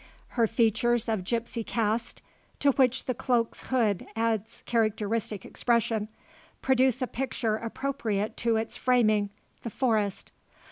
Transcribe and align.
Her 0.29 0.47
features 0.47 1.07
of 1.07 1.23
gipsy 1.23 1.63
cast 1.63 2.23
to 2.59 2.71
which 2.71 3.05
the 3.05 3.13
cloak's 3.13 3.67
hood 3.67 4.07
adds 4.15 4.63
characteristic 4.65 5.45
expression 5.45 6.07
produce 6.59 7.03
a 7.03 7.05
picture 7.07 7.55
appropriate 7.57 8.35
to 8.37 8.55
its 8.55 8.75
framing 8.75 9.29
the 9.61 9.69
forest. 9.69 10.31